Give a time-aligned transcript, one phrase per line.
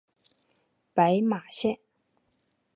[0.95, 1.77] 白马线